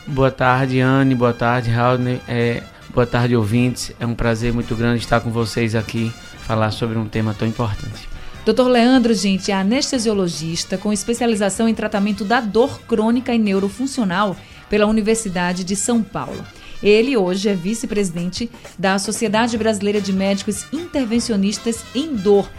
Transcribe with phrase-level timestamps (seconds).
[0.07, 1.15] Boa tarde, Anne.
[1.15, 1.99] Boa tarde, Raul.
[2.29, 3.91] É, boa tarde, ouvintes.
[3.99, 6.13] É um prazer muito grande estar com vocês aqui,
[6.47, 8.07] falar sobre um tema tão importante.
[8.45, 14.37] Doutor Leandro, gente, é anestesiologista com especialização em tratamento da dor crônica e neurofuncional
[14.69, 16.41] pela Universidade de São Paulo.
[16.83, 22.49] Ele hoje é vice-presidente da Sociedade Brasileira de Médicos Intervencionistas em Dor.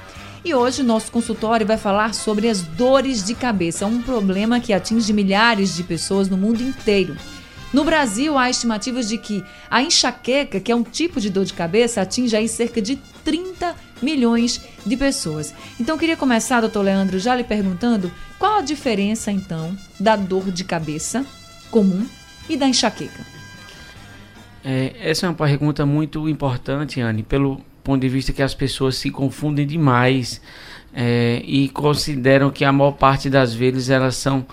[0.42, 5.12] E hoje nosso consultório vai falar sobre as dores de cabeça, um problema que atinge
[5.12, 7.14] milhares de pessoas no mundo inteiro.
[7.70, 11.52] No Brasil, há estimativas de que a enxaqueca, que é um tipo de dor de
[11.52, 15.52] cabeça, atinge aí cerca de 30 milhões de pessoas.
[15.78, 20.62] Então, queria começar, doutor Leandro, já lhe perguntando qual a diferença, então, da dor de
[20.62, 21.26] cabeça
[21.70, 22.06] comum
[22.48, 23.33] e da enxaqueca.
[24.64, 28.96] É, essa é uma pergunta muito importante, Anne, pelo ponto de vista que as pessoas
[28.96, 30.40] se confundem demais
[30.94, 34.46] é, e consideram que a maior parte das vezes elas são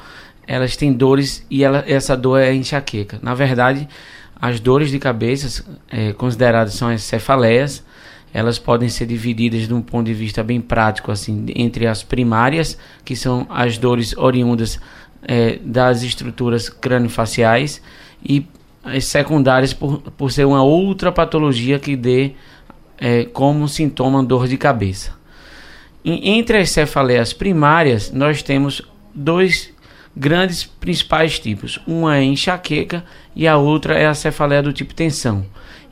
[0.45, 3.19] elas têm dores e ela, essa dor é enxaqueca.
[3.21, 3.87] Na verdade,
[4.35, 7.81] as dores de cabeça é, consideradas são as cefaleias,
[8.33, 12.77] elas podem ser divididas de um ponto de vista bem prático assim entre as primárias,
[13.05, 14.77] que são as dores oriundas
[15.21, 17.81] é, das estruturas craniofaciais
[18.21, 18.45] e
[18.83, 22.31] as secundárias por, por ser uma outra patologia que dê
[22.97, 25.13] é, como sintoma dor de cabeça.
[26.03, 28.81] E, entre as cefaleias primárias, nós temos
[29.13, 29.71] dois
[30.15, 31.79] grandes principais tipos.
[31.87, 33.03] Uma é enxaqueca
[33.35, 35.45] e a outra é a cefaleia do tipo tensão.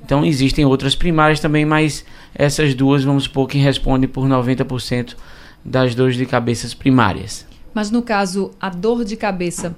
[0.04, 5.16] Então existem outras primárias também, mas essas duas vamos supor que respondem por 90%
[5.64, 7.46] das dores de cabeça primárias.
[7.74, 9.76] Mas no caso, a dor de cabeça,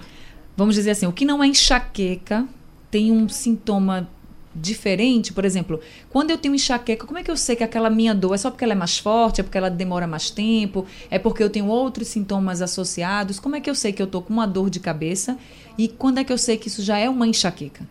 [0.56, 2.48] vamos dizer assim, o que não é enxaqueca
[2.92, 4.08] tem um sintoma
[4.54, 5.80] diferente, por exemplo,
[6.10, 8.52] quando eu tenho enxaqueca, como é que eu sei que aquela minha dor é só
[8.52, 11.68] porque ela é mais forte, é porque ela demora mais tempo, é porque eu tenho
[11.68, 13.40] outros sintomas associados?
[13.40, 15.38] Como é que eu sei que eu tô com uma dor de cabeça
[15.78, 17.88] e quando é que eu sei que isso já é uma enxaqueca?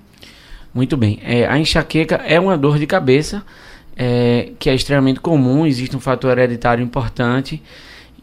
[0.75, 3.43] Muito bem, é, a enxaqueca é uma dor de cabeça
[3.97, 7.62] é, que é extremamente comum, existe um fator hereditário importante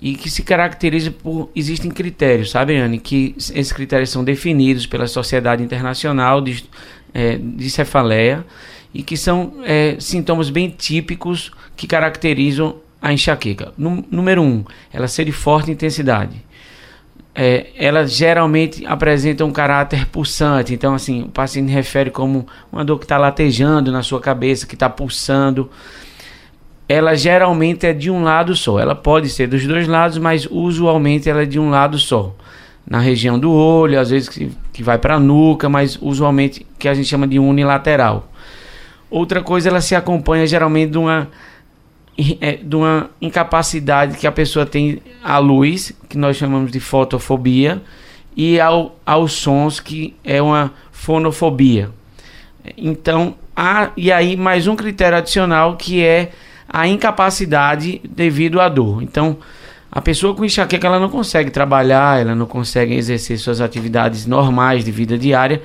[0.02, 5.08] e que se caracteriza por existem critérios, sabe, Anne, que esses critérios são definidos pela
[5.08, 6.64] Sociedade Internacional de,
[7.14, 8.46] é, de Cefaleia
[8.94, 13.74] e que são é, sintomas bem típicos que caracterizam a enxaqueca.
[13.78, 16.46] número um, ela ser de forte intensidade.
[17.34, 22.98] É, ela geralmente apresenta um caráter pulsante, então assim o paciente refere como uma dor
[22.98, 25.70] que está latejando na sua cabeça, que está pulsando
[26.90, 28.80] ela geralmente é de um lado só.
[28.80, 32.34] Ela pode ser dos dois lados, mas usualmente ela é de um lado só.
[32.90, 36.88] Na região do olho, às vezes que, que vai para a nuca, mas usualmente que
[36.88, 38.32] a gente chama de unilateral.
[39.10, 41.28] Outra coisa, ela se acompanha geralmente de uma,
[42.40, 47.82] é, de uma incapacidade que a pessoa tem à luz, que nós chamamos de fotofobia,
[48.36, 51.90] e ao, aos sons, que é uma fonofobia.
[52.78, 56.32] Então, há, e aí mais um critério adicional que é
[56.68, 59.02] a incapacidade devido à dor.
[59.02, 59.38] Então,
[59.92, 64.84] a pessoa com enxaqueca ela não consegue trabalhar, ela não consegue exercer suas atividades normais
[64.84, 65.62] de vida diária,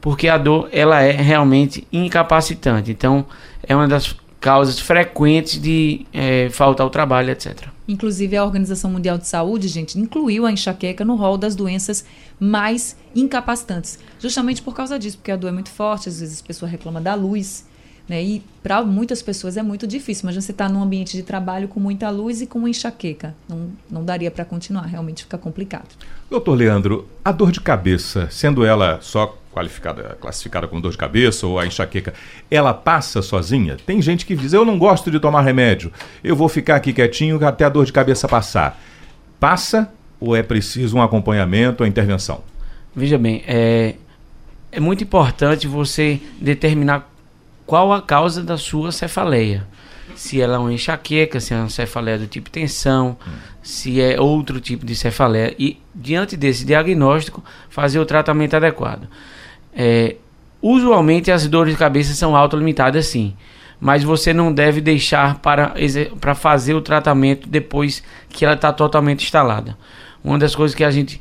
[0.00, 2.90] porque a dor ela é realmente incapacitante.
[2.90, 3.24] Então,
[3.62, 7.68] é uma das causas frequentes de é, falta ao trabalho, etc.
[7.86, 12.04] Inclusive, a Organização Mundial de Saúde, gente, incluiu a enxaqueca no rol das doenças
[12.38, 13.98] mais incapacitantes.
[14.18, 17.00] Justamente por causa disso, porque a dor é muito forte, às vezes a pessoa reclama
[17.00, 17.66] da luz,
[18.10, 18.20] né?
[18.20, 20.26] E para muitas pessoas é muito difícil.
[20.26, 23.36] Mas você está num ambiente de trabalho com muita luz e com enxaqueca.
[23.48, 25.86] Não, não daria para continuar, realmente fica complicado.
[26.28, 31.46] Doutor Leandro, a dor de cabeça, sendo ela só qualificada, classificada como dor de cabeça
[31.46, 32.12] ou a enxaqueca,
[32.50, 33.76] ela passa sozinha?
[33.86, 35.92] Tem gente que diz, eu não gosto de tomar remédio,
[36.22, 38.80] eu vou ficar aqui quietinho até a dor de cabeça passar.
[39.38, 39.88] Passa
[40.18, 42.42] ou é preciso um acompanhamento ou intervenção?
[42.94, 43.94] Veja bem, é,
[44.72, 47.09] é muito importante você determinar
[47.70, 49.64] qual a causa da sua cefaleia.
[50.16, 53.16] Se ela é uma enxaqueca, se é uma cefaleia do tipo tensão,
[53.62, 55.54] se é outro tipo de cefaleia.
[55.56, 59.06] E, diante desse diagnóstico, fazer o tratamento adequado.
[59.72, 60.16] É,
[60.60, 63.36] usualmente, as dores de cabeça são autolimitadas, sim.
[63.78, 65.72] mas você não deve deixar para,
[66.20, 69.78] para fazer o tratamento depois que ela está totalmente instalada.
[70.24, 71.20] Uma das coisas que a gente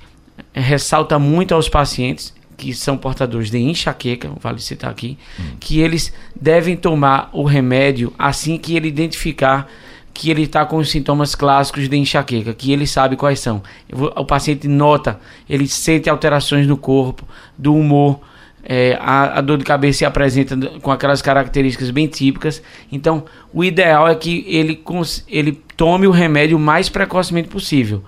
[0.52, 5.44] ressalta muito aos pacientes que são portadores de enxaqueca, vale citar aqui, hum.
[5.60, 9.68] que eles devem tomar o remédio assim que ele identificar
[10.14, 13.64] que ele está com os sintomas clássicos de enxaqueca, que ele sabe quais são.
[14.18, 15.18] O paciente nota,
[15.50, 17.26] ele sente alterações no corpo,
[17.58, 18.20] do humor,
[18.64, 22.62] é, a, a, dor de cabeça se apresenta com aquelas características bem típicas.
[22.92, 23.24] Então,
[23.54, 24.84] o ideal é que ele,
[25.28, 28.04] ele tome o remédio o mais precocemente possível.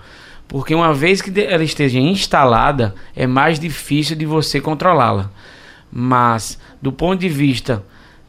[0.52, 5.30] Porque uma vez que ela esteja instalada, é mais difícil de você controlá-la.
[5.90, 7.82] Mas, do ponto de vista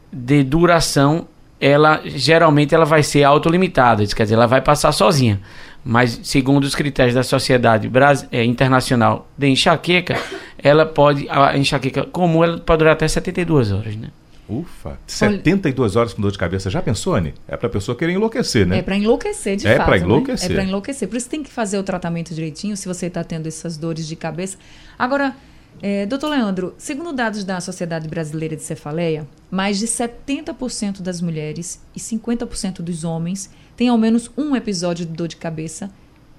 [0.10, 1.28] de duração,
[1.60, 5.42] ela geralmente ela vai ser autolimitada, quer dizer, ela vai passar sozinha.
[5.84, 7.92] Mas segundo os critérios da Sociedade
[8.32, 10.18] é, Internacional de Enxaqueca,
[10.58, 14.08] ela pode a enxaqueca comum ela pode durar até 72 horas, né?
[14.48, 16.70] Ufa, 72 horas com dor de cabeça.
[16.70, 17.34] Já pensou, Anne?
[17.48, 18.80] É para a pessoa querer enlouquecer, né?
[18.80, 19.82] É para enlouquecer, de é fato.
[19.82, 20.50] É para enlouquecer.
[20.50, 20.56] Né?
[20.56, 21.08] É para enlouquecer.
[21.08, 24.16] Por isso tem que fazer o tratamento direitinho, se você está tendo essas dores de
[24.18, 24.58] cabeça.
[25.00, 25.34] Agora,
[25.82, 31.82] é, doutor Leandro, segundo dados da Sociedade Brasileira de Cefaleia, mais de 70% das mulheres
[31.96, 35.90] e 50% dos homens têm ao menos um episódio de dor de cabeça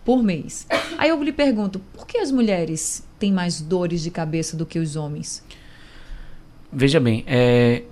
[0.04, 0.66] por mês.
[0.98, 4.78] Aí eu lhe pergunto, por que as mulheres têm mais dores de cabeça do que
[4.78, 5.42] os homens?
[6.70, 7.82] Veja bem, é,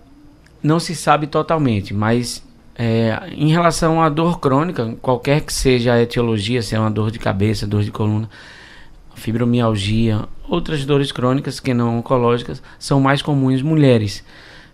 [0.62, 2.42] não se sabe totalmente, mas
[2.74, 7.10] é, em relação à dor crônica, qualquer que seja a etiologia, se é uma dor
[7.10, 8.28] de cabeça, dor de coluna,
[9.14, 14.24] fibromialgia, outras dores crônicas que não oncológicas são mais comuns mulheres.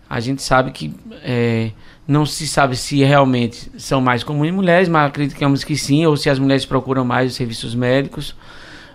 [0.09, 0.93] A gente sabe que
[1.23, 1.71] é,
[2.07, 6.29] não se sabe se realmente são mais comuns mulheres, mas acreditamos que sim, ou se
[6.29, 8.35] as mulheres procuram mais os serviços médicos.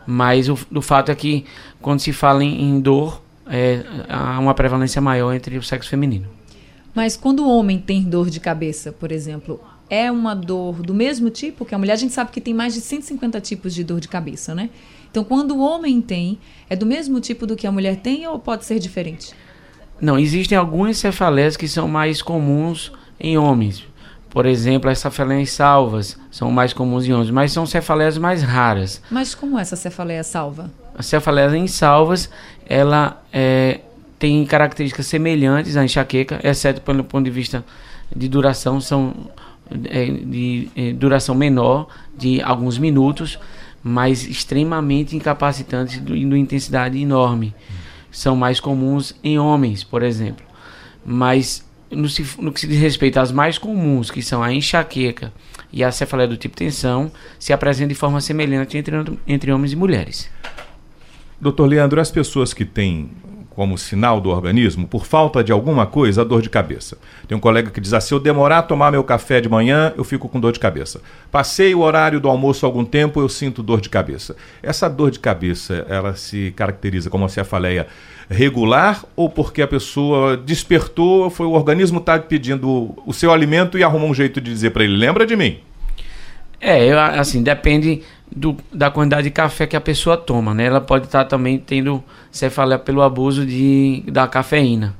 [0.06, 1.46] Mas o, o fato é que
[1.80, 6.33] quando se fala em, em dor, é, há uma prevalência maior entre o sexo feminino.
[6.94, 9.60] Mas quando o homem tem dor de cabeça, por exemplo,
[9.90, 11.94] é uma dor do mesmo tipo que a mulher?
[11.94, 14.70] A gente sabe que tem mais de 150 tipos de dor de cabeça, né?
[15.10, 16.38] Então, quando o homem tem,
[16.68, 19.32] é do mesmo tipo do que a mulher tem ou pode ser diferente?
[20.00, 23.86] Não, existem algumas cefaleias que são mais comuns em homens.
[24.28, 29.00] Por exemplo, as cefaleias salvas são mais comuns em homens, mas são cefaleias mais raras.
[29.08, 30.72] Mas como é essa cefaleia salva?
[30.96, 32.28] A cefaleia em salvas,
[32.66, 33.80] ela é,
[34.24, 37.62] tem características semelhantes à enxaqueca, exceto pelo ponto de vista
[38.16, 39.14] de duração, são
[39.84, 43.38] é, de é, duração menor, de alguns minutos,
[43.82, 47.54] mas extremamente incapacitantes e de intensidade enorme.
[48.10, 50.46] São mais comuns em homens, por exemplo.
[51.04, 55.34] Mas no, no, que se diz respeito às mais comuns, que são a enxaqueca
[55.70, 59.76] e a cefaleia do tipo tensão, se apresentam de forma semelhante entre, entre homens e
[59.76, 60.30] mulheres.
[61.38, 63.10] Doutor Leandro, as pessoas que têm
[63.54, 66.98] como sinal do organismo, por falta de alguma coisa, a dor de cabeça.
[67.26, 69.92] Tem um colega que diz assim: se eu demorar a tomar meu café de manhã,
[69.96, 71.00] eu fico com dor de cabeça.
[71.30, 74.36] Passei o horário do almoço algum tempo, eu sinto dor de cabeça.
[74.62, 77.86] Essa dor de cabeça, ela se caracteriza como a cefaleia
[78.28, 83.84] regular ou porque a pessoa despertou, foi o organismo está pedindo o seu alimento e
[83.84, 85.58] arrumou um jeito de dizer para ele: lembra de mim?
[86.60, 90.66] É, eu, assim, depende do, da quantidade de café que a pessoa toma, né?
[90.66, 94.94] Ela pode estar tá também tendo cefaleia pelo abuso de, da cafeína.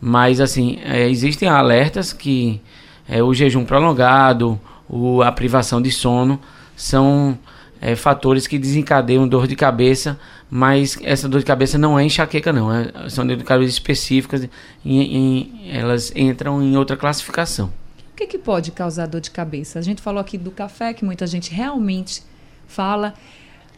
[0.00, 2.60] Mas, assim, é, existem alertas que
[3.08, 4.58] é, o jejum prolongado,
[4.88, 6.40] o, a privação de sono
[6.74, 7.38] são
[7.80, 12.52] é, fatores que desencadeiam dor de cabeça, mas essa dor de cabeça não é enxaqueca,
[12.52, 12.72] não.
[12.72, 14.48] É, são dor de cabeça específicas
[14.84, 17.72] e, elas entram em outra classificação.
[18.12, 19.78] O que, que pode causar dor de cabeça?
[19.78, 22.22] A gente falou aqui do café, que muita gente realmente
[22.70, 23.14] fala.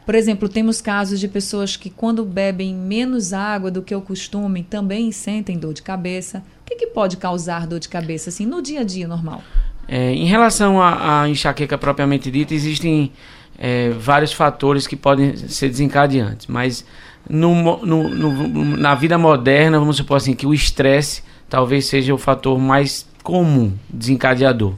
[0.04, 4.62] Por exemplo, temos casos de pessoas que, quando bebem menos água do que o costume,
[4.62, 6.42] também sentem dor de cabeça.
[6.62, 9.42] O que, que pode causar dor de cabeça, assim, no dia a dia normal?
[9.86, 13.12] É, em relação à enxaqueca propriamente dita, existem
[13.58, 16.84] é, vários fatores que podem ser desencadeantes, mas
[17.28, 22.18] no, no, no, na vida moderna, vamos supor assim, que o estresse talvez seja o
[22.18, 24.74] fator mais comum desencadeador.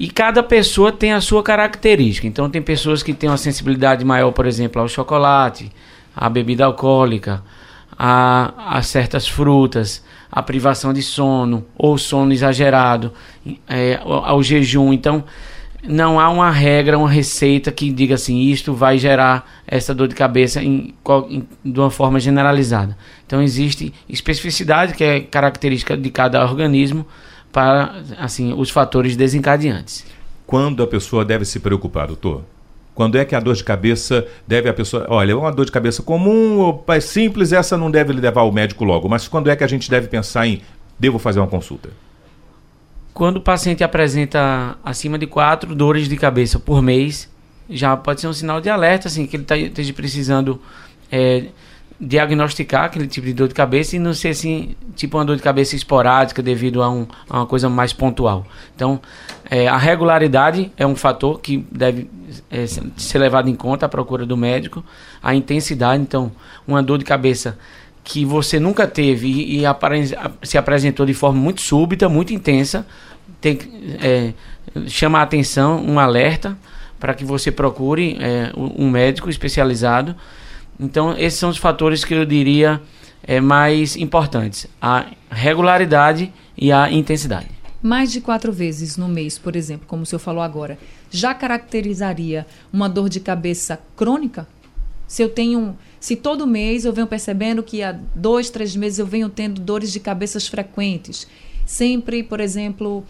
[0.00, 2.24] E cada pessoa tem a sua característica.
[2.24, 5.72] Então, tem pessoas que têm uma sensibilidade maior, por exemplo, ao chocolate,
[6.14, 7.42] à bebida alcoólica,
[7.98, 13.12] a, a certas frutas, a privação de sono, ou sono exagerado,
[13.68, 14.92] é, ao, ao jejum.
[14.92, 15.24] Então,
[15.82, 20.14] não há uma regra, uma receita que diga assim, isto vai gerar essa dor de
[20.14, 20.94] cabeça em,
[21.28, 22.96] em, de uma forma generalizada.
[23.26, 27.06] Então existe especificidade que é característica de cada organismo,
[27.58, 30.06] para assim os fatores desencadeantes.
[30.46, 32.44] Quando a pessoa deve se preocupar, doutor?
[32.94, 35.06] Quando é que a dor de cabeça deve a pessoa.
[35.08, 38.84] Olha, é uma dor de cabeça comum, é simples, essa não deve levar ao médico
[38.84, 39.08] logo.
[39.08, 40.60] Mas quando é que a gente deve pensar em
[41.00, 41.90] devo fazer uma consulta?
[43.12, 47.28] quando o paciente apresenta acima de quatro dores de cabeça por mês,
[47.68, 50.62] já pode ser um sinal de alerta, assim, que ele tá, esteja precisando
[51.10, 51.46] é,
[52.00, 55.42] diagnosticar aquele tipo de dor de cabeça e não ser assim, tipo uma dor de
[55.42, 58.46] cabeça esporádica devido a, um, a uma coisa mais pontual.
[58.74, 59.00] Então,
[59.50, 62.08] é, a regularidade é um fator que deve
[62.50, 64.84] é, ser levado em conta à procura do médico.
[65.20, 66.30] A intensidade, então,
[66.66, 67.58] uma dor de cabeça
[68.04, 70.02] que você nunca teve e, e apare
[70.42, 72.86] se apresentou de forma muito súbita, muito intensa,
[73.40, 73.68] tem que
[74.00, 74.32] é,
[74.86, 76.56] chamar a atenção, um alerta
[77.00, 80.14] para que você procure é, um médico especializado
[80.78, 82.80] então, esses são os fatores que eu diria
[83.22, 87.48] é, mais importantes: a regularidade e a intensidade.
[87.82, 90.78] Mais de quatro vezes no mês, por exemplo, como o senhor falou agora,
[91.10, 94.46] já caracterizaria uma dor de cabeça crônica?
[95.06, 95.76] Se eu tenho.
[96.00, 99.92] Se todo mês eu venho percebendo que há dois, três meses eu venho tendo dores
[99.92, 101.26] de cabeças frequentes,
[101.66, 103.04] sempre, por exemplo,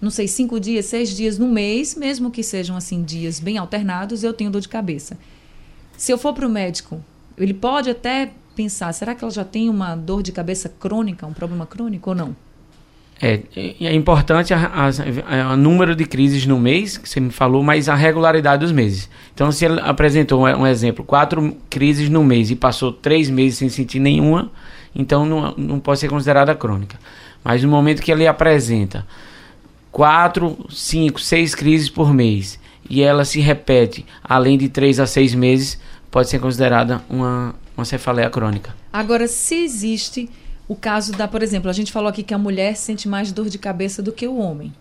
[0.00, 4.24] não sei, cinco dias, seis dias no mês, mesmo que sejam assim dias bem alternados,
[4.24, 5.18] eu tenho dor de cabeça.
[6.00, 7.04] Se eu for para o médico,
[7.36, 11.34] ele pode até pensar: será que ela já tem uma dor de cabeça crônica, um
[11.34, 12.36] problema crônico ou não?
[13.20, 17.94] É, é importante o número de crises no mês, que você me falou, mas a
[17.94, 19.10] regularidade dos meses.
[19.34, 23.68] Então, se ele apresentou um, exemplo, quatro crises no mês e passou três meses sem
[23.68, 24.50] sentir nenhuma,
[24.96, 26.98] então não, não pode ser considerada crônica.
[27.44, 29.06] Mas no momento que ele apresenta
[29.92, 32.58] quatro, cinco, seis crises por mês
[32.90, 35.78] e ela se repete além de três a seis meses,
[36.10, 38.74] pode ser considerada uma, uma cefaleia crônica.
[38.92, 40.28] Agora, se existe
[40.68, 43.48] o caso da, por exemplo, a gente falou aqui que a mulher sente mais dor
[43.48, 44.72] de cabeça do que o homem.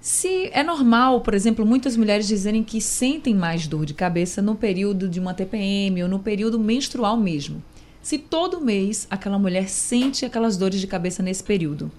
[0.00, 4.54] Se é normal, por exemplo, muitas mulheres dizerem que sentem mais dor de cabeça no
[4.54, 7.62] período de uma TPM ou no período menstrual mesmo.
[8.00, 11.90] Se todo mês aquela mulher sente aquelas dores de cabeça nesse período.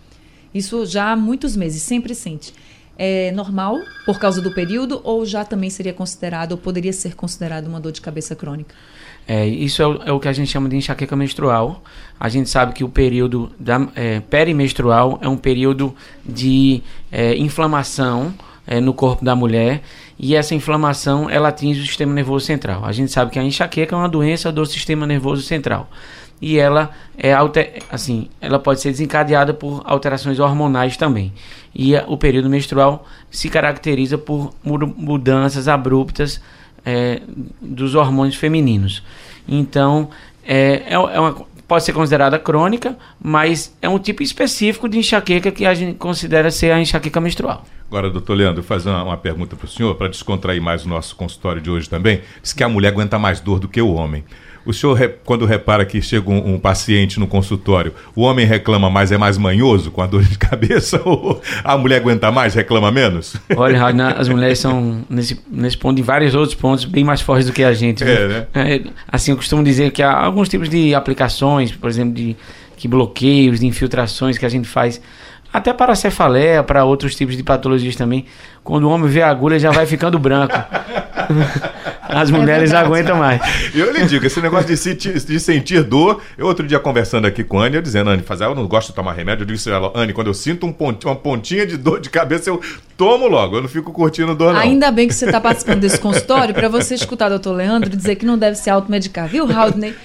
[0.54, 2.54] Isso já há muitos meses, sempre sente
[3.02, 7.66] é normal por causa do período ou já também seria considerado ou poderia ser considerado
[7.68, 8.76] uma dor de cabeça crônica?
[9.26, 11.82] É, isso é o, é o, que a gente chama de enxaqueca menstrual.
[12.20, 14.22] A gente sabe que o período da, é,
[15.22, 18.34] é um período de é, inflamação
[18.68, 19.82] é, no corpo da mulher
[20.18, 22.84] e essa inflamação ela atinge o sistema nervoso central.
[22.84, 25.90] A gente sabe que a enxaqueca é uma doença do sistema nervoso central
[26.42, 31.34] e ela é alter, assim, ela pode ser desencadeada por alterações hormonais também.
[31.74, 36.42] E a, o período menstrual se caracteriza por mudanças abruptas
[36.86, 37.22] é,
[37.62, 39.04] dos hormônios femininos.
[39.48, 40.10] Então,
[40.44, 45.52] é, é, é uma, pode ser considerada crônica, mas é um tipo específico de enxaqueca
[45.52, 47.64] que a gente considera ser a enxaqueca menstrual.
[47.88, 51.16] Agora, doutor Leandro, fazer uma, uma pergunta para o senhor, para descontrair mais o nosso
[51.16, 52.22] consultório de hoje também.
[52.42, 54.24] Diz que a mulher aguenta mais dor do que o homem.
[54.66, 59.12] O senhor, quando repara que chega um, um, paciente no consultório, o homem reclama mais,
[59.12, 63.36] é mais manhoso com a dor de cabeça ou a mulher aguenta mais, reclama menos?
[63.56, 63.86] Olha,
[64.18, 67.64] as mulheres são, nesse, nesse ponto, em vários outros pontos, bem mais fortes do que
[67.64, 68.04] a gente.
[68.04, 68.48] É, né?
[68.54, 72.36] É, assim, eu costumo dizer que há alguns tipos de aplicações, por exemplo, de
[72.78, 75.02] que bloqueios, de infiltrações que a gente faz
[75.52, 78.26] até para cefaleia, para outros tipos de patologias também.
[78.64, 80.56] Quando o homem vê a agulha, já vai ficando branco.
[82.10, 83.40] As mulheres é aguentam mais.
[83.74, 86.22] Eu lhe digo, esse negócio de sentir, de sentir dor.
[86.36, 88.88] Eu outro dia conversando aqui com a Anne, eu dizendo, Anne, fazer, eu não gosto
[88.88, 89.44] de tomar remédio.
[89.44, 90.76] Eu disse a ela, Anne, quando eu sinto um
[91.06, 92.60] uma pontinha de dor de cabeça, eu
[92.98, 93.58] tomo logo.
[93.58, 94.60] Eu não fico curtindo dor, não.
[94.60, 98.16] Ainda bem que você está participando desse consultório para você escutar o doutor Leandro dizer
[98.16, 99.96] que não deve se automedicar, viu, Haldney?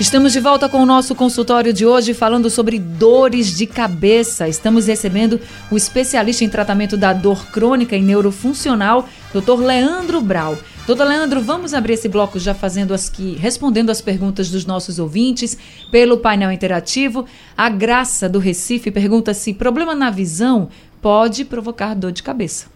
[0.00, 4.48] Estamos de volta com o nosso consultório de hoje falando sobre dores de cabeça.
[4.48, 5.38] Estamos recebendo
[5.70, 10.58] o especialista em tratamento da dor crônica e neurofuncional, doutor Leandro Brau.
[10.86, 14.98] Doutor Leandro, vamos abrir esse bloco já fazendo as que respondendo as perguntas dos nossos
[14.98, 15.56] ouvintes
[15.90, 17.26] pelo painel interativo.
[17.56, 20.68] A Graça do Recife pergunta se problema na visão
[21.00, 22.66] pode provocar dor de cabeça.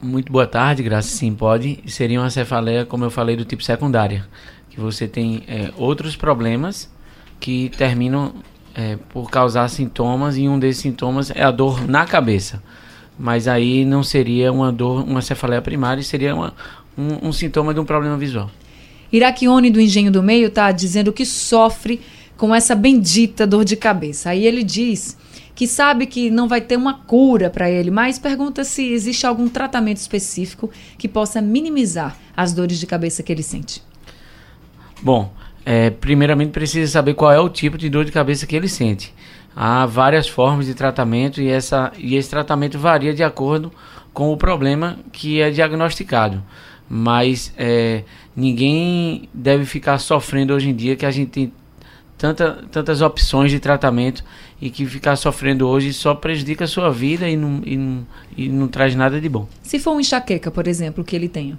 [0.00, 1.08] Muito boa tarde, Graça.
[1.08, 1.80] Sim, pode.
[1.88, 4.24] Seria uma cefaleia, como eu falei, do tipo secundária,
[4.70, 6.88] que você tem é, outros problemas
[7.40, 8.34] que terminam
[8.76, 12.62] é, por causar sintomas e um desses sintomas é a dor na cabeça
[13.18, 16.54] mas aí não seria uma dor, uma cefaleia primária, seria uma,
[16.96, 18.50] um, um sintoma de um problema visual.
[19.12, 22.00] Iraquione do Engenho do Meio está dizendo que sofre
[22.36, 24.30] com essa bendita dor de cabeça.
[24.30, 25.16] Aí ele diz
[25.54, 29.48] que sabe que não vai ter uma cura para ele, mas pergunta se existe algum
[29.48, 33.82] tratamento específico que possa minimizar as dores de cabeça que ele sente.
[35.02, 35.32] Bom,
[35.66, 39.12] é, primeiramente precisa saber qual é o tipo de dor de cabeça que ele sente
[39.60, 43.72] há várias formas de tratamento e, essa, e esse tratamento varia de acordo
[44.14, 46.40] com o problema que é diagnosticado.
[46.88, 48.04] Mas é,
[48.36, 51.52] ninguém deve ficar sofrendo hoje em dia que a gente tem
[52.16, 54.22] tanta, tantas opções de tratamento
[54.60, 58.48] e que ficar sofrendo hoje só prejudica a sua vida e não, e não, e
[58.48, 59.48] não traz nada de bom.
[59.60, 61.58] Se for uma enxaqueca, por exemplo, que ele tenha?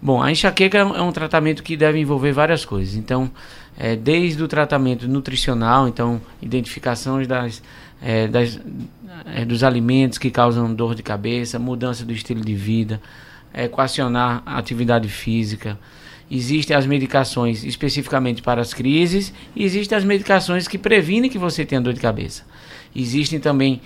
[0.00, 2.94] Bom, a enxaqueca é um, é um tratamento que deve envolver várias coisas.
[2.94, 3.30] Então,
[3.76, 7.62] é, desde o tratamento nutricional, então, identificações das,
[8.02, 8.60] é, das,
[9.34, 13.00] é, dos alimentos que causam dor de cabeça, mudança do estilo de vida,
[13.52, 15.78] equacionar a atividade física.
[16.30, 21.64] Existem as medicações especificamente para as crises e existem as medicações que previnem que você
[21.64, 22.44] tenha dor de cabeça.
[22.96, 23.80] Existem também,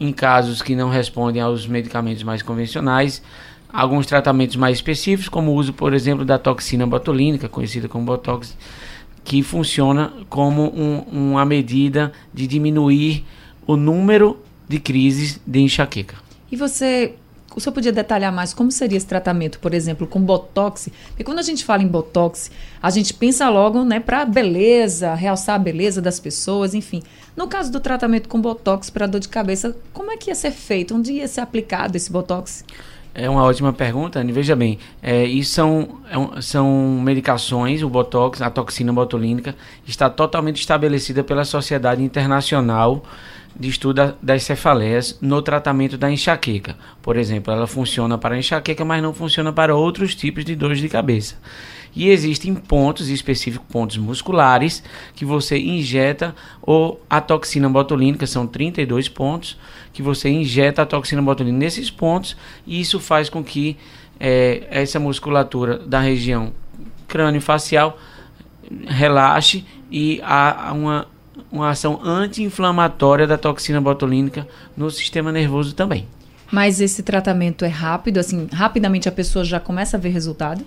[0.00, 3.22] em casos que não respondem aos medicamentos mais convencionais,
[3.72, 8.56] alguns tratamentos mais específicos, como o uso, por exemplo, da toxina botulínica, conhecida como Botox,
[9.24, 13.24] que funciona como um, uma medida de diminuir
[13.66, 14.38] o número
[14.68, 16.16] de crises de enxaqueca.
[16.50, 17.14] E você
[17.54, 20.88] o senhor podia detalhar mais como seria esse tratamento, por exemplo, com botox?
[21.08, 22.50] Porque quando a gente fala em botox,
[22.82, 27.02] a gente pensa logo, né, para beleza, realçar a beleza das pessoas, enfim.
[27.36, 30.52] No caso do tratamento com botox para dor de cabeça, como é que ia ser
[30.52, 30.94] feito?
[30.94, 32.64] Onde ia ser aplicado esse botox?
[33.14, 34.32] É uma ótima pergunta, Anny.
[34.32, 39.54] Veja bem, é, isso são, é, são medicações, o Botox, a toxina botulínica,
[39.86, 43.04] está totalmente estabelecida pela Sociedade Internacional
[43.54, 46.74] de estudo das cefaleias no tratamento da enxaqueca.
[47.02, 50.88] Por exemplo, ela funciona para enxaqueca, mas não funciona para outros tipos de dores de
[50.88, 51.36] cabeça.
[51.94, 54.82] E existem pontos específicos, pontos musculares,
[55.14, 59.58] que você injeta ou a toxina botulínica, são 32 pontos,
[59.92, 63.76] que você injeta a toxina botulínica nesses pontos, e isso faz com que
[64.18, 66.52] é, essa musculatura da região
[67.06, 67.98] crânio-facial
[68.86, 71.06] relaxe e há uma
[71.50, 76.06] uma ação anti-inflamatória da toxina botulínica no sistema nervoso também.
[76.50, 80.64] Mas esse tratamento é rápido, assim, rapidamente a pessoa já começa a ver resultado?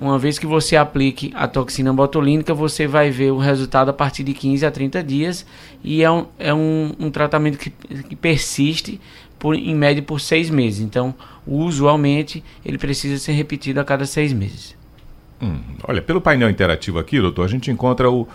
[0.00, 4.24] Uma vez que você aplique a toxina botulínica, você vai ver o resultado a partir
[4.24, 5.46] de 15 a 30 dias
[5.82, 9.00] e é um, é um, um tratamento que, que persiste
[9.38, 10.80] por, em média por seis meses.
[10.80, 11.14] Então,
[11.46, 14.76] usualmente, ele precisa ser repetido a cada seis meses.
[15.40, 18.26] Hum, olha, pelo painel interativo aqui, doutor, a gente encontra o,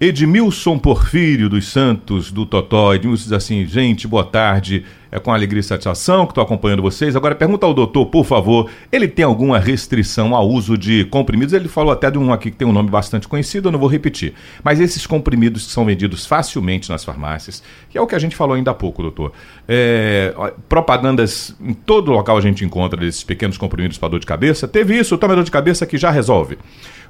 [0.00, 2.94] Edmilson Porfírio dos Santos, do Totó.
[2.94, 4.82] Edmilson diz assim: gente, boa tarde.
[5.12, 7.16] É com alegria e satisfação que estou acompanhando vocês.
[7.16, 11.52] Agora, pergunta ao doutor, por favor, ele tem alguma restrição ao uso de comprimidos?
[11.52, 13.88] Ele falou até de um aqui que tem um nome bastante conhecido, eu não vou
[13.88, 14.34] repetir.
[14.62, 18.36] Mas esses comprimidos que são vendidos facilmente nas farmácias, que é o que a gente
[18.36, 19.32] falou ainda há pouco, doutor.
[19.66, 20.32] É,
[20.68, 24.68] propagandas em todo local a gente encontra desses pequenos comprimidos para dor de cabeça.
[24.68, 26.56] Teve isso, toma dor de cabeça que já resolve.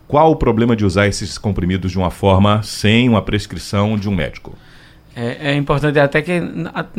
[0.08, 4.14] Qual o problema de usar esses comprimidos de uma forma sem uma prescrição de um
[4.14, 4.56] médico?
[5.22, 6.40] É, é, importante até que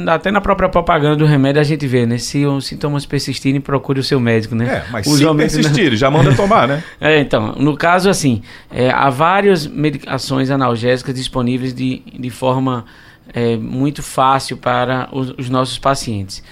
[0.06, 2.20] até na própria propaganda do remédio a gente vê, né?
[2.20, 4.66] Se os sintomas persistirem, procure o seu médico, né?
[4.66, 6.84] É, mas se persistirem, já manda tomar, né?
[7.02, 12.86] É, então, no caso assim, é, há várias medicações analgésicas disponíveis de, de forma
[13.34, 16.44] é, muito fácil para os, os nossos pacientes.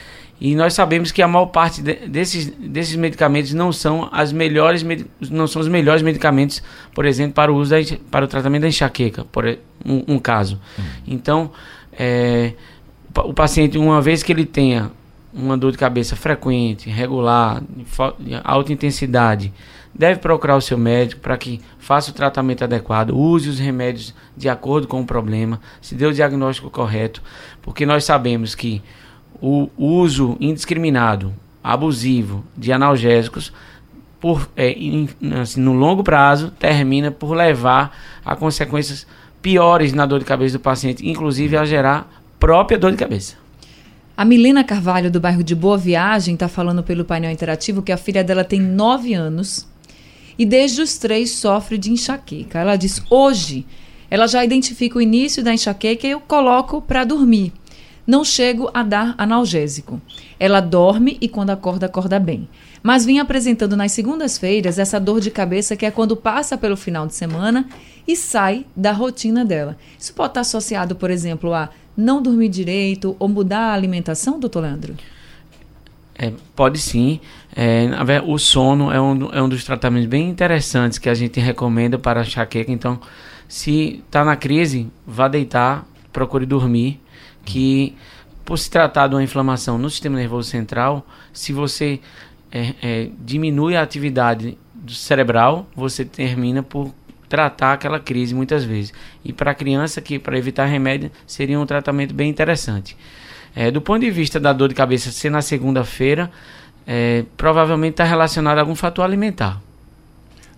[0.41, 4.86] E nós sabemos que a maior parte de, desses, desses medicamentos não são as melhores
[5.30, 7.78] não são os melhores medicamentos, por exemplo, para o uso da,
[8.10, 9.45] para o tratamento da enxaqueca, por
[9.86, 10.60] um, um caso.
[10.78, 10.86] Uhum.
[11.08, 11.52] Então,
[11.91, 12.54] é,
[13.17, 14.91] o paciente uma vez que ele tenha
[15.34, 17.62] uma dor de cabeça frequente, regular,
[18.19, 19.54] de alta intensidade,
[19.93, 24.47] deve procurar o seu médico para que faça o tratamento adequado, use os remédios de
[24.47, 27.21] acordo com o problema, se dê o diagnóstico correto,
[27.62, 28.82] porque nós sabemos que
[29.41, 33.54] o uso indiscriminado, abusivo de analgésicos,
[34.19, 35.08] por, é, in,
[35.41, 39.08] assim, no longo prazo, termina por levar a consequências
[39.41, 43.36] piores na dor de cabeça do paciente, inclusive a gerar própria dor de cabeça.
[44.15, 47.97] A Milena Carvalho, do bairro de Boa Viagem, está falando pelo painel interativo que a
[47.97, 49.65] filha dela tem 9 anos
[50.38, 52.60] e desde os três sofre de enxaqueca.
[52.60, 53.65] Ela diz: hoje
[54.10, 57.54] ela já identifica o início da enxaqueca e eu coloco para dormir.
[58.10, 60.02] Não chego a dar analgésico.
[60.39, 62.50] Ela dorme e quando acorda, acorda bem.
[62.82, 67.06] Mas vim apresentando nas segundas-feiras essa dor de cabeça que é quando passa pelo final
[67.06, 67.69] de semana
[68.08, 69.78] e sai da rotina dela.
[70.00, 74.62] Isso pode estar associado, por exemplo, a não dormir direito ou mudar a alimentação, doutor
[74.62, 74.95] Leandro?
[76.17, 77.19] É, pode sim.
[77.56, 77.91] É,
[78.26, 82.22] o sono é um, é um dos tratamentos bem interessantes que a gente recomenda para
[82.22, 82.72] a enxaqueca.
[82.72, 83.00] Então,
[83.48, 87.00] se está na crise, vá deitar, procure dormir
[87.45, 87.95] que
[88.45, 91.99] por se tratar de uma inflamação no sistema nervoso central, se você
[92.52, 96.91] é, é, diminui a atividade cerebral, você termina por
[97.28, 98.91] tratar aquela crise muitas vezes.
[99.23, 102.97] E para a criança, que para evitar remédio, seria um tratamento bem interessante.
[103.56, 106.32] É, do ponto de vista da dor de cabeça ser na segunda-feira,
[106.88, 109.62] é, provavelmente está relacionado a algum fator alimentar.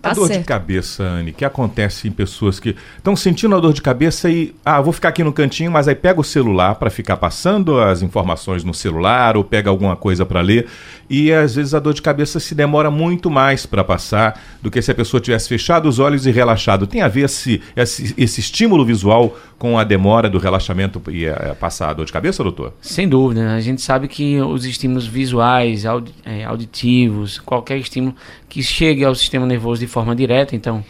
[0.02, 0.46] A Tá dor de certo.
[0.46, 4.80] cabeça, Anne, que acontece em pessoas que estão sentindo a dor de cabeça e, ah,
[4.80, 8.64] vou ficar aqui no cantinho, mas aí pega o celular para ficar passando as informações
[8.64, 10.66] no celular ou pega alguma coisa para ler
[11.08, 14.80] e às vezes a dor de cabeça se demora muito mais para passar do que
[14.80, 16.86] se a pessoa tivesse fechado os olhos e relaxado.
[16.86, 21.54] Tem a ver esse, esse, esse estímulo visual com a demora do relaxamento e eh,
[21.60, 22.72] passar a dor de cabeça, doutor?
[22.80, 23.54] Sem dúvida, né?
[23.54, 25.84] a gente sabe que os estímulos visuais,
[26.24, 28.16] eh, auditivos, qualquer estímulo
[28.48, 30.84] que chegue ao sistema nervoso de forma direta, então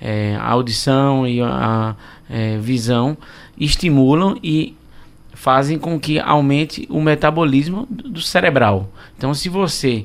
[0.00, 1.94] eh, a audição e a
[2.30, 3.16] eh, visão
[3.58, 4.74] estimulam e
[5.34, 8.88] fazem com que aumente o metabolismo do cerebral.
[9.16, 10.04] Então, se você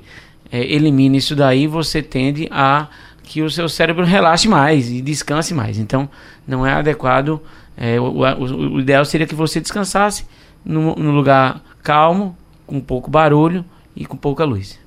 [0.51, 2.87] eh, elimina isso daí, você tende a
[3.23, 5.77] que o seu cérebro relaxe mais e descanse mais.
[5.77, 6.09] Então,
[6.45, 7.39] não é adequado.
[7.77, 10.25] eh, o, o- o ideal seria que você descansasse
[10.63, 12.35] num lugar calmo,
[12.67, 13.63] com pouco barulho
[13.95, 14.77] e com pouca luz.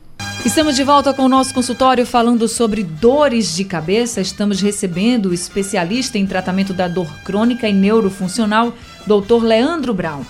[0.44, 4.20] Estamos de volta com o nosso consultório falando sobre dores de cabeça.
[4.20, 8.72] Estamos recebendo o especialista em tratamento da dor crônica e neurofuncional,
[9.06, 9.42] Dr.
[9.42, 10.22] Leandro Brown.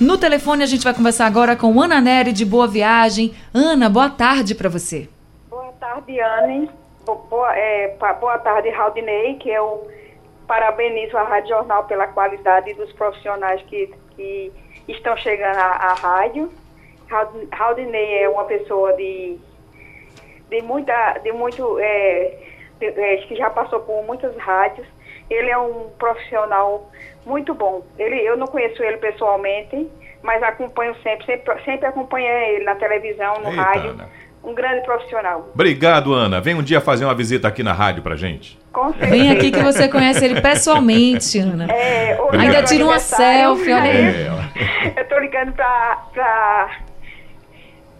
[0.00, 3.34] No telefone a gente vai conversar agora com Ana Nery de Boa Viagem.
[3.52, 5.08] Ana, boa tarde para você.
[5.50, 6.70] Boa tarde, Anne.
[7.04, 9.86] Bo- Boa, é, boa tarde, Raudinei, que eu
[10.48, 14.50] parabenizo a Rádio Jornal pela qualidade dos profissionais que, que
[14.88, 16.50] estão chegando à, à rádio.
[17.52, 19.36] Raudinei é uma pessoa de,
[20.50, 22.32] de muita, de muito, é,
[22.78, 24.86] de- é, que já passou por muitas rádios.
[25.28, 26.90] Ele é um profissional
[27.24, 27.82] muito bom.
[27.98, 29.88] Ele, eu não conheço ele pessoalmente,
[30.22, 33.90] mas acompanho sempre, sempre, sempre acompanhei ele na televisão, no Eita, rádio.
[33.90, 34.08] Ana.
[34.42, 35.50] Um grande profissional.
[35.52, 36.40] Obrigado, Ana.
[36.40, 38.58] Vem um dia fazer uma visita aqui na rádio pra gente.
[38.72, 39.10] Com certeza.
[39.10, 41.70] Vem aqui que você conhece ele pessoalmente, Ana.
[41.70, 44.06] É, Ainda é tira uma selfie, olha aí.
[44.96, 46.70] É, Eu tô ligando pra, pra,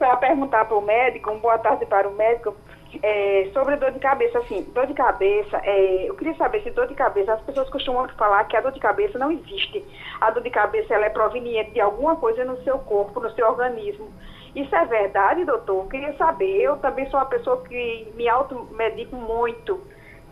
[0.00, 2.56] pra perguntar pro médico, um boa tarde para o médico,
[3.02, 4.38] é, sobre dor de cabeça.
[4.38, 8.08] Assim, dor de cabeça, é, eu queria saber se dor de cabeça, as pessoas costumam
[8.16, 9.84] falar que a dor de cabeça não existe.
[10.18, 13.46] A dor de cabeça ela é proveniente de alguma coisa no seu corpo, no seu
[13.46, 14.10] organismo.
[14.56, 15.84] Isso é verdade, doutor?
[15.84, 16.62] Eu queria saber.
[16.62, 19.80] Eu também sou uma pessoa que me automedico muito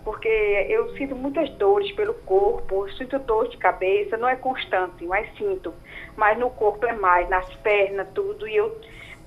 [0.02, 5.28] porque eu sinto muitas dores pelo corpo, sinto dor de cabeça, não é constante, mas
[5.37, 5.74] sinto.
[6.16, 8.74] Mas no corpo é mais, nas pernas, tudo, e eu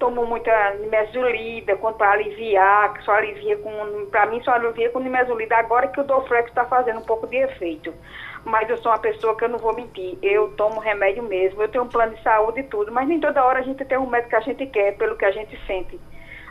[0.01, 4.99] tomo muita nimesulida quando para aliviar, que só alivia com, para mim só alivia com
[4.99, 7.93] nimesulida, agora que o Doflex está fazendo um pouco de efeito.
[8.43, 11.69] Mas eu sou uma pessoa que eu não vou mentir, eu tomo remédio mesmo, eu
[11.69, 14.07] tenho um plano de saúde e tudo, mas nem toda hora a gente tem um
[14.07, 15.99] médico que a gente quer, pelo que a gente sente.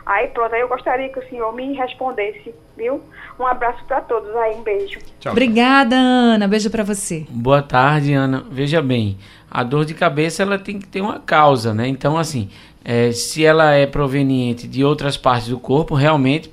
[0.05, 3.03] Aí pronto, aí eu gostaria que o senhor me respondesse, viu?
[3.37, 4.99] Um abraço para todos aí, um beijo.
[5.19, 5.33] Tchau.
[5.33, 6.47] Obrigada, Ana.
[6.47, 7.25] Beijo para você.
[7.29, 8.43] Boa tarde, Ana.
[8.49, 9.17] Veja bem,
[9.49, 11.87] a dor de cabeça ela tem que ter uma causa, né?
[11.87, 12.49] Então, assim,
[12.83, 16.51] é, se ela é proveniente de outras partes do corpo, realmente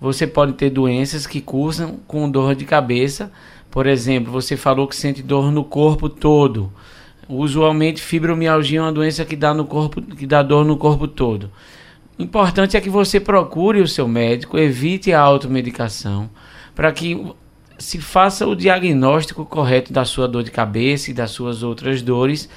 [0.00, 3.30] você pode ter doenças que cursam com dor de cabeça.
[3.70, 6.72] Por exemplo, você falou que sente dor no corpo todo.
[7.28, 11.50] Usualmente, fibromialgia é uma doença que dá no corpo, que dá dor no corpo todo.
[12.18, 16.28] Importante é que você procure o seu médico, evite a automedicação,
[16.74, 17.24] para que
[17.78, 22.48] se faça o diagnóstico correto da sua dor de cabeça e das suas outras dores,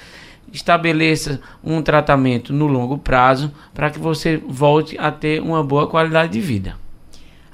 [0.54, 6.32] estabeleça um tratamento no longo prazo para que você volte a ter uma boa qualidade
[6.32, 6.76] de vida.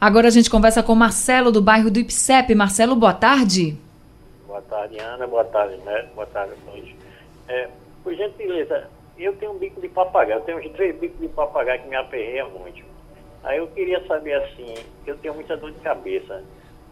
[0.01, 2.55] Agora a gente conversa com Marcelo do bairro do Ipsep.
[2.55, 3.77] Marcelo, boa tarde.
[4.47, 5.27] Boa tarde, Ana.
[5.27, 6.07] Boa tarde, né?
[6.15, 6.91] Boa tarde todos.
[7.49, 7.69] É,
[8.03, 10.39] por gentileza, eu tenho um bico de papagaio.
[10.39, 12.83] Eu tenho uns três bicos de papagaio que me aperreia muito.
[13.43, 14.75] Aí eu queria saber assim,
[15.07, 16.43] eu tenho muita dor de cabeça.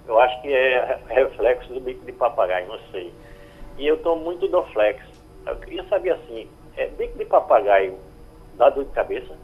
[0.07, 3.13] Eu acho que é reflexo do bico de papagaio, não sei.
[3.79, 5.03] E eu tomo muito Doflex.
[5.49, 7.95] Eu queria saber assim, é bico de papagaio
[8.59, 9.35] dá dor de cabeça?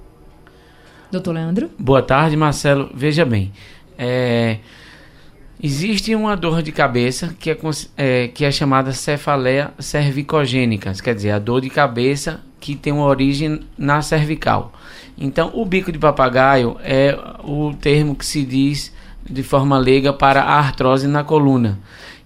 [1.11, 1.71] Doutor Leandro?
[1.79, 2.91] Boa tarde, Marcelo.
[2.93, 3.53] Veja bem,
[3.97, 4.59] é,
[5.63, 7.59] existe uma dor de cabeça que é,
[7.97, 13.07] é, que é chamada cefaleia cervicogênica, quer dizer, a dor de cabeça que tem uma
[13.07, 14.73] origem na cervical.
[15.17, 18.93] Então, o bico de papagaio é o termo que se diz
[19.25, 21.79] de forma leiga para a artrose na coluna.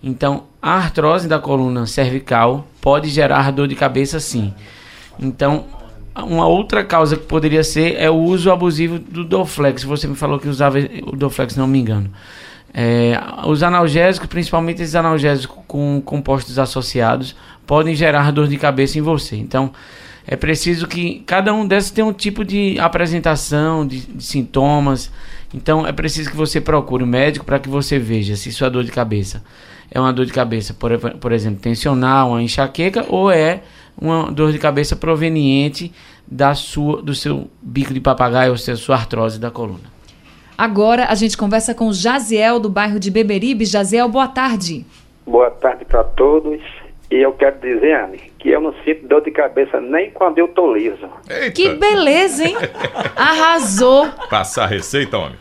[0.02, 4.55] Então, a artrose da coluna cervical pode gerar dor de cabeça sim.
[5.20, 5.66] Então,
[6.16, 9.85] uma outra causa que poderia ser é o uso abusivo do Doflex.
[9.85, 12.11] Você me falou que usava o Doflex, não me engano.
[12.72, 19.03] É, os analgésicos, principalmente esses analgésicos com compostos associados, podem gerar dor de cabeça em
[19.03, 19.37] você.
[19.37, 19.70] Então,
[20.27, 25.12] é preciso que cada um desses tenha um tipo de apresentação, de, de sintomas.
[25.53, 28.83] Então, é preciso que você procure um médico para que você veja se sua dor
[28.83, 29.42] de cabeça
[29.90, 33.62] é uma dor de cabeça, por, por exemplo, tensional, uma enxaqueca, ou é
[34.01, 35.92] uma dor de cabeça proveniente
[36.27, 39.98] da sua, do seu bico de papagaio, ou seja, sua artrose da coluna.
[40.57, 43.64] Agora a gente conversa com o Jaziel do bairro de Beberibe.
[43.64, 44.85] Jaziel, boa tarde.
[45.24, 46.61] Boa tarde para todos.
[47.11, 50.48] E eu quero dizer, Anne, que eu não sinto dor de cabeça nem quando eu
[50.48, 51.09] tô liso.
[51.29, 51.53] Eita.
[51.53, 52.57] Que beleza, hein?
[53.16, 54.09] Arrasou.
[54.29, 55.37] Passar a receita, homem.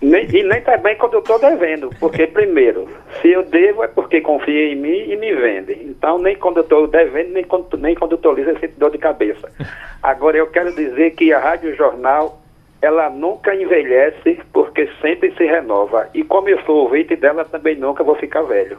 [0.00, 1.90] Nem, e nem também quando eu tô devendo.
[1.98, 2.88] Porque, primeiro,
[3.20, 5.72] se eu devo é porque confia em mim e me vende.
[5.82, 8.78] Então, nem quando eu tô devendo, nem quando, nem quando eu tô liso, eu sinto
[8.78, 9.50] dor de cabeça.
[10.02, 12.40] Agora, eu quero dizer que a Rádio Jornal,
[12.80, 16.08] ela nunca envelhece porque sempre se renova.
[16.14, 18.78] E como eu sou ouvinte dela, também nunca vou ficar velho.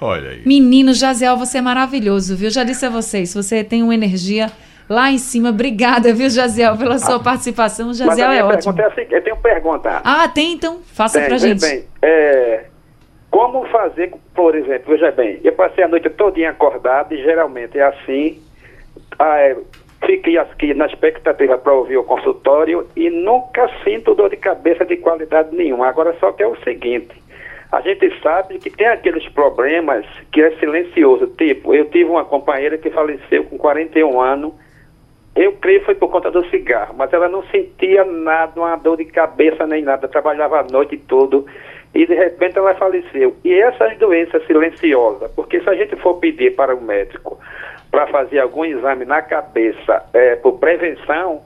[0.00, 0.42] Olha aí.
[0.44, 2.50] Menino, Jaziel, você é maravilhoso, viu?
[2.50, 4.50] Já disse a vocês, você tem uma energia
[4.88, 5.50] lá em cima.
[5.50, 7.88] Obrigada, viu, Jaziel, pela sua participação.
[7.88, 8.80] Mas a Jaziel é ótimo.
[8.80, 10.00] é a seguinte, eu tenho pergunta.
[10.04, 10.80] Ah, tem então?
[10.94, 11.60] Faça Bem, pra gente.
[11.60, 12.64] bem, é,
[13.30, 17.82] como fazer, por exemplo, veja bem, eu passei a noite todinha acordado e geralmente é
[17.82, 18.40] assim,
[19.18, 19.56] ah, é,
[20.04, 24.96] fiquei aqui na expectativa para ouvir o consultório e nunca sinto dor de cabeça de
[24.96, 25.88] qualidade nenhuma.
[25.88, 27.14] Agora só que é o seguinte,
[27.70, 32.78] a gente sabe que tem aqueles problemas que é silencioso, tipo, eu tive uma companheira
[32.78, 34.54] que faleceu com 41 anos,
[35.36, 38.96] eu creio que foi por conta do cigarro, mas ela não sentia nada, uma dor
[38.96, 41.44] de cabeça nem nada, trabalhava a noite toda
[41.94, 43.36] e de repente ela faleceu.
[43.44, 47.38] E essas doenças silenciosas, porque se a gente for pedir para o médico
[47.90, 51.42] para fazer algum exame na cabeça é, por prevenção,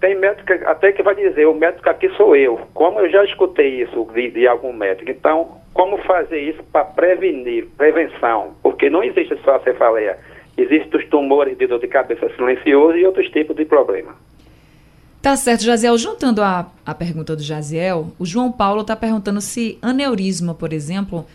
[0.00, 2.60] tem médico até que vai dizer, o médico aqui sou eu.
[2.74, 5.10] Como eu já escutei isso de, de algum médico.
[5.10, 8.54] Então, como fazer isso para prevenir, prevenção?
[8.62, 10.18] Porque não existe só a cefaleia.
[10.56, 14.14] Existem os tumores de dor de cabeça silencioso e outros tipos de problema.
[15.20, 15.96] Tá certo, Jaziel.
[15.98, 21.26] Juntando a, a pergunta do Jaziel, o João Paulo está perguntando se aneurisma, por exemplo,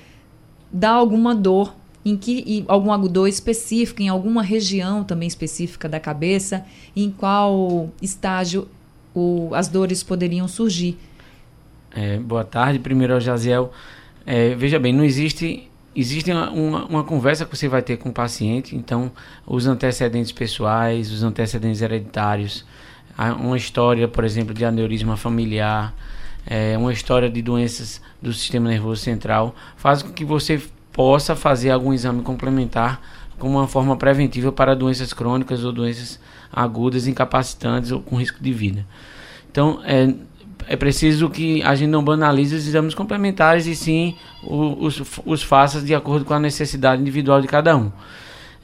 [0.72, 1.74] dá alguma dor,
[2.06, 7.90] em que e alguma dor específica, em alguma região também específica da cabeça, em qual
[8.02, 8.68] estágio
[9.14, 10.98] o- as dores poderiam surgir.
[11.92, 13.72] É, boa tarde, primeiro ao Jaziel.
[14.26, 15.69] É, veja bem, não existe.
[15.96, 19.12] Existe uma, uma, uma conversa que você vai ter com o paciente, então
[19.46, 22.66] os antecedentes pessoais, os antecedentes hereditários,
[23.40, 25.94] uma história, por exemplo, de aneurisma familiar,
[26.46, 30.62] é, uma história de doenças do sistema nervoso central, faz com que você
[30.94, 33.02] possa fazer algum exame complementar
[33.38, 36.20] como uma forma preventiva para doenças crônicas ou doenças
[36.52, 38.86] agudas, incapacitantes ou com risco de vida.
[39.52, 40.14] Então, é,
[40.68, 45.82] é preciso que a gente não banalize os exames complementares e sim os, os faça
[45.82, 47.92] de acordo com a necessidade individual de cada um.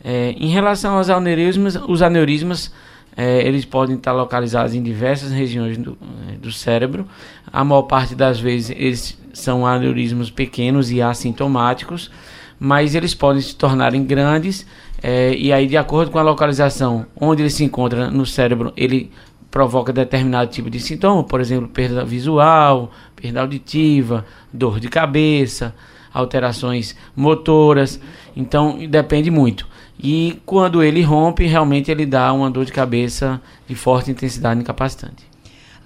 [0.03, 2.71] É, em relação aos aneurismas, os aneurismas
[3.17, 5.97] é, eles podem estar localizados em diversas regiões do,
[6.29, 7.07] é, do cérebro.
[7.51, 12.11] A maior parte das vezes eles são aneurismos pequenos e assintomáticos,
[12.59, 14.65] mas eles podem se tornarem grandes
[15.01, 19.11] é, e aí de acordo com a localização onde ele se encontra no cérebro, ele
[19.55, 25.73] provoca determinado tipo de sintoma, por exemplo, perda visual, perda auditiva, dor de cabeça,
[26.13, 27.97] alterações motoras.
[28.35, 29.65] Então, depende muito.
[29.97, 35.23] E quando ele rompe, realmente ele dá uma dor de cabeça de forte intensidade incapacitante.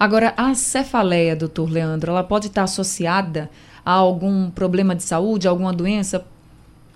[0.00, 3.48] Agora, a cefaleia, doutor Leandro, ela pode estar associada
[3.86, 6.26] a algum problema de saúde, alguma doença?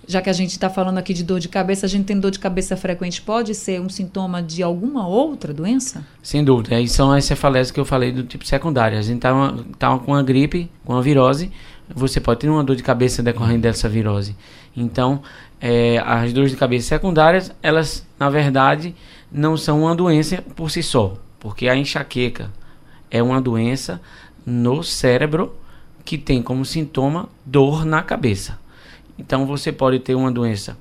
[0.06, 2.30] Já que a gente está falando aqui de dor de cabeça, a gente tem dor
[2.30, 6.04] de cabeça frequente, pode ser um sintoma de alguma outra doença?
[6.22, 6.76] Sem dúvida.
[6.76, 8.98] Aí são as cefaleas que eu falei do tipo secundário.
[8.98, 11.50] A gente tá, uma, tá com uma gripe, com uma virose,
[11.88, 14.36] você pode ter uma dor de cabeça decorrente dessa virose.
[14.76, 15.22] Então,
[15.60, 18.94] é, as dores de cabeça secundárias, elas, na verdade,
[19.30, 21.14] não são uma doença por si só.
[21.38, 22.50] Porque a enxaqueca
[23.10, 24.00] é uma doença
[24.46, 25.54] no cérebro
[26.04, 28.58] que tem como sintoma dor na cabeça.
[29.18, 30.76] Então, você pode ter uma doença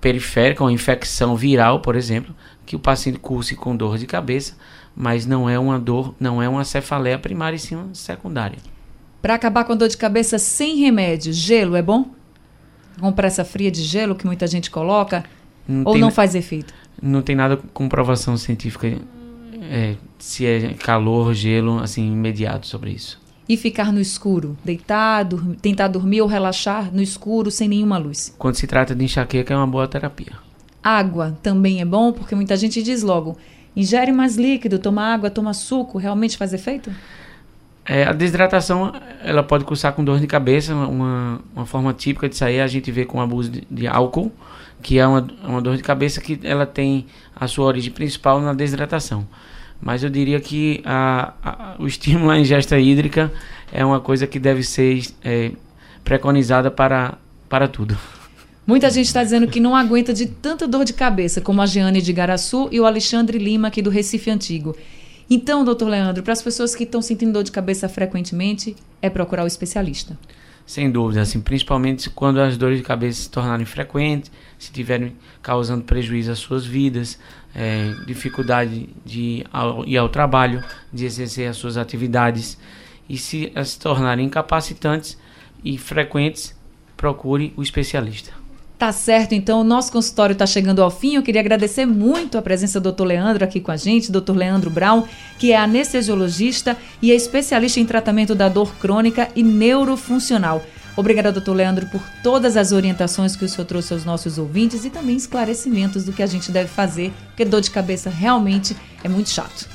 [0.00, 2.34] periférica, uma infecção viral, por exemplo,
[2.66, 4.56] que o paciente curse com dor de cabeça,
[4.96, 8.58] mas não é uma dor, não é uma cefaleia primária e sim uma secundária.
[9.22, 12.10] Para acabar com a dor de cabeça sem remédio, gelo é bom?
[13.00, 15.24] Compressa fria de gelo que muita gente coloca?
[15.66, 16.74] Não ou não faz efeito?
[17.00, 18.88] Não tem nada com comprovação científica
[19.70, 23.21] é, se é calor, gelo, assim, imediato sobre isso.
[23.48, 25.26] E ficar no escuro, deitar,
[25.60, 28.34] tentar dormir ou relaxar no escuro sem nenhuma luz.
[28.38, 30.32] Quando se trata de enxaqueca, é uma boa terapia.
[30.82, 33.36] Água também é bom, porque muita gente diz logo:
[33.76, 36.90] ingere mais líquido, toma água, toma suco, realmente faz efeito?
[37.84, 38.92] É, a desidratação
[39.24, 40.74] ela pode cursar com dor de cabeça.
[40.74, 44.30] Uma, uma forma típica de sair a gente vê com abuso de, de álcool,
[44.80, 48.52] que é uma, uma dor de cabeça que ela tem a sua origem principal na
[48.52, 49.26] desidratação.
[49.84, 53.32] Mas eu diria que a, a- o estímulo à ingesta hídrica
[53.72, 55.50] é uma coisa que deve ser é,
[56.04, 57.18] preconizada para,
[57.48, 57.98] para tudo.
[58.64, 62.00] Muita gente está dizendo que não aguenta de tanta dor de cabeça, como a Jeane
[62.00, 64.76] de Garaçu e o Alexandre Lima, aqui do Recife Antigo.
[65.28, 69.42] Então, doutor Leandro, para as pessoas que estão sentindo dor de cabeça frequentemente, é procurar
[69.42, 70.16] o especialista.
[70.64, 74.30] Sem dúvida, assim, principalmente quando as dores de cabeça se tornarem frequentes,
[74.62, 77.18] se estiverem causando prejuízo às suas vidas,
[77.52, 79.44] é, dificuldade de
[79.86, 82.56] ir ao trabalho, de exercer as suas atividades,
[83.08, 85.18] e se se tornarem incapacitantes
[85.64, 86.54] e frequentes,
[86.96, 88.30] procure o especialista.
[88.78, 91.16] Tá certo, então o nosso consultório está chegando ao fim.
[91.16, 93.04] Eu queria agradecer muito a presença do Dr.
[93.04, 94.36] Leandro aqui com a gente, Dr.
[94.36, 95.04] Leandro Brown,
[95.40, 100.62] que é anestesiologista e é especialista em tratamento da dor crônica e neurofuncional.
[100.96, 104.90] Obrigada, doutor Leandro, por todas as orientações que o senhor trouxe aos nossos ouvintes e
[104.90, 109.30] também esclarecimentos do que a gente deve fazer, porque dor de cabeça realmente é muito
[109.30, 109.66] chato.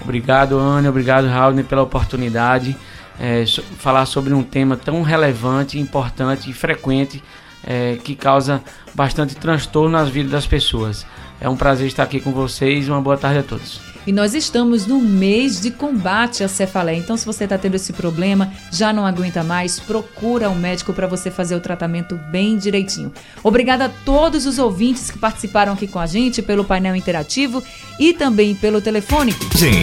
[0.00, 0.88] Obrigado, Ana.
[0.88, 2.76] Obrigado, Raul, pela oportunidade.
[3.20, 3.44] É,
[3.78, 7.22] falar sobre um tema tão relevante, importante e frequente
[7.62, 8.62] é, que causa
[8.94, 11.06] bastante transtorno nas vidas das pessoas.
[11.40, 12.88] É um prazer estar aqui com vocês.
[12.88, 13.91] Uma boa tarde a todos.
[14.06, 16.98] E nós estamos no mês de combate à cefaleia.
[16.98, 21.06] Então, se você está tendo esse problema, já não aguenta mais, procura um médico para
[21.06, 23.12] você fazer o tratamento bem direitinho.
[23.42, 27.62] Obrigada a todos os ouvintes que participaram aqui com a gente pelo painel interativo
[27.98, 29.32] e também pelo telefone.
[29.56, 29.82] Sim.